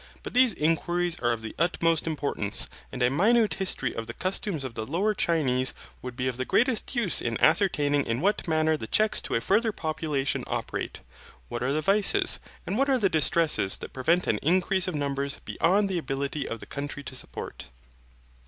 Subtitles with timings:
[0.23, 4.63] But these inquiries are of the utmost importance, and a minute history of the customs
[4.63, 8.75] of the lower Chinese would be of the greatest use in ascertaining in what manner
[8.75, 11.01] the checks to a further population operate;
[11.49, 15.39] what are the vices, and what are the distresses that prevent an increase of numbers
[15.45, 17.67] beyond the ability of the country to support.